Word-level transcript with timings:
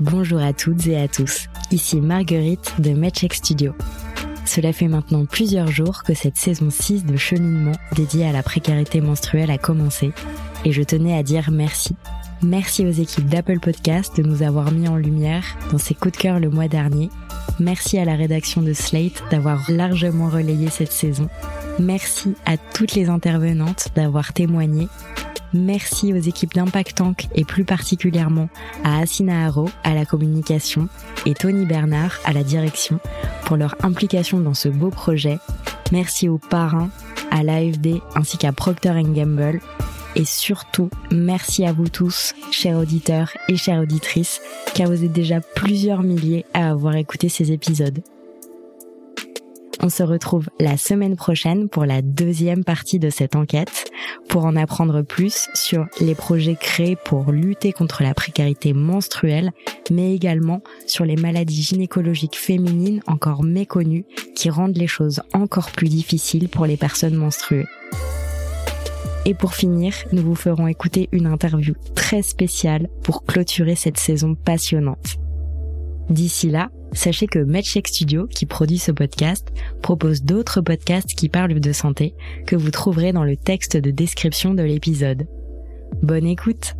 Bonjour 0.00 0.40
à 0.40 0.52
toutes 0.52 0.86
et 0.88 1.00
à 1.00 1.06
tous, 1.06 1.46
ici 1.70 2.00
Marguerite 2.00 2.74
de 2.80 2.90
MedCheck 2.90 3.34
Studio. 3.34 3.72
Cela 4.46 4.72
fait 4.72 4.88
maintenant 4.88 5.26
plusieurs 5.26 5.68
jours 5.68 6.02
que 6.02 6.12
cette 6.12 6.36
saison 6.36 6.70
6 6.70 7.04
de 7.04 7.16
cheminement 7.16 7.72
dédiée 7.94 8.26
à 8.26 8.32
la 8.32 8.42
précarité 8.42 9.00
menstruelle 9.00 9.50
a 9.52 9.58
commencé 9.58 10.12
et 10.64 10.72
je 10.72 10.82
tenais 10.82 11.16
à 11.16 11.22
dire 11.22 11.52
merci. 11.52 11.94
Merci 12.42 12.84
aux 12.84 12.90
équipes 12.90 13.28
d'Apple 13.28 13.60
Podcast 13.60 14.16
de 14.16 14.24
nous 14.24 14.42
avoir 14.42 14.72
mis 14.72 14.88
en 14.88 14.96
lumière 14.96 15.44
dans 15.70 15.78
ces 15.78 15.94
coups 15.94 16.16
de 16.16 16.20
cœur 16.20 16.40
le 16.40 16.50
mois 16.50 16.66
dernier. 16.66 17.10
Merci 17.60 17.98
à 17.98 18.04
la 18.04 18.16
rédaction 18.16 18.60
de 18.60 18.72
Slate 18.72 19.22
d'avoir 19.30 19.70
largement 19.70 20.28
relayé 20.28 20.68
cette 20.68 20.90
saison. 20.90 21.28
Merci 21.78 22.34
à 22.46 22.56
toutes 22.56 22.94
les 22.94 23.08
intervenantes 23.08 23.88
d'avoir 23.94 24.32
témoigné. 24.32 24.88
Merci 25.54 26.12
aux 26.12 26.18
équipes 26.18 26.54
d'Impact 26.54 26.96
Tank 26.96 27.28
et 27.34 27.44
plus 27.44 27.64
particulièrement 27.64 28.48
à 28.84 29.00
Asina 29.00 29.46
Haro 29.46 29.68
à 29.84 29.94
la 29.94 30.06
communication 30.06 30.88
et 31.26 31.34
Tony 31.34 31.66
Bernard 31.66 32.18
à 32.24 32.32
la 32.32 32.42
direction 32.42 32.98
pour 33.44 33.56
leur 33.56 33.74
implication 33.82 34.40
dans 34.40 34.54
ce 34.54 34.68
beau 34.68 34.90
projet. 34.90 35.38
Merci 35.90 36.28
aux 36.28 36.38
parrains, 36.38 36.90
à 37.30 37.42
l'AFD 37.42 38.00
ainsi 38.14 38.38
qu'à 38.38 38.52
Procter 38.52 38.94
Gamble 39.02 39.60
et 40.14 40.24
surtout, 40.24 40.90
merci 41.10 41.64
à 41.64 41.72
vous 41.72 41.88
tous, 41.88 42.34
chers 42.50 42.78
auditeurs 42.78 43.32
et 43.48 43.56
chères 43.56 43.80
auditrices, 43.80 44.42
car 44.74 44.88
vous 44.88 45.04
êtes 45.04 45.12
déjà 45.12 45.40
plusieurs 45.40 46.02
milliers 46.02 46.44
à 46.52 46.70
avoir 46.70 46.96
écouté 46.96 47.30
ces 47.30 47.50
épisodes. 47.50 48.02
On 49.84 49.88
se 49.88 50.04
retrouve 50.04 50.48
la 50.60 50.76
semaine 50.76 51.16
prochaine 51.16 51.68
pour 51.68 51.84
la 51.84 52.02
deuxième 52.02 52.62
partie 52.62 53.00
de 53.00 53.10
cette 53.10 53.34
enquête, 53.34 53.90
pour 54.28 54.44
en 54.44 54.54
apprendre 54.54 55.02
plus 55.02 55.48
sur 55.54 55.86
les 56.00 56.14
projets 56.14 56.54
créés 56.54 56.94
pour 56.94 57.32
lutter 57.32 57.72
contre 57.72 58.04
la 58.04 58.14
précarité 58.14 58.74
menstruelle, 58.74 59.50
mais 59.90 60.14
également 60.14 60.62
sur 60.86 61.04
les 61.04 61.16
maladies 61.16 61.62
gynécologiques 61.62 62.38
féminines 62.38 63.00
encore 63.08 63.42
méconnues 63.42 64.04
qui 64.36 64.50
rendent 64.50 64.78
les 64.78 64.86
choses 64.86 65.20
encore 65.34 65.72
plus 65.72 65.88
difficiles 65.88 66.48
pour 66.48 66.66
les 66.66 66.76
personnes 66.76 67.16
menstruées. 67.16 67.66
Et 69.24 69.34
pour 69.34 69.54
finir, 69.54 69.94
nous 70.12 70.22
vous 70.22 70.36
ferons 70.36 70.68
écouter 70.68 71.08
une 71.10 71.26
interview 71.26 71.74
très 71.96 72.22
spéciale 72.22 72.88
pour 73.02 73.24
clôturer 73.24 73.74
cette 73.74 73.98
saison 73.98 74.36
passionnante. 74.36 75.16
D'ici 76.08 76.50
là, 76.50 76.70
sachez 76.92 77.26
que 77.26 77.38
MedCheck 77.38 77.88
Studio, 77.88 78.26
qui 78.26 78.46
produit 78.46 78.78
ce 78.78 78.92
podcast, 78.92 79.48
propose 79.82 80.22
d'autres 80.22 80.60
podcasts 80.60 81.14
qui 81.14 81.28
parlent 81.28 81.60
de 81.60 81.72
santé 81.72 82.14
que 82.46 82.56
vous 82.56 82.70
trouverez 82.70 83.12
dans 83.12 83.24
le 83.24 83.36
texte 83.36 83.76
de 83.76 83.90
description 83.90 84.54
de 84.54 84.62
l'épisode. 84.62 85.26
Bonne 86.02 86.26
écoute 86.26 86.74